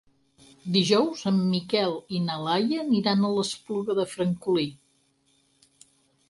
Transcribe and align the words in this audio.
Dijous 0.77 1.19
en 1.31 1.35
Miquel 1.51 1.93
i 2.19 2.21
na 2.29 2.37
Laia 2.47 2.79
aniran 2.85 3.21
a 3.23 3.31
l'Espluga 3.35 3.97
de 4.01 4.07
Francolí. 4.15 4.65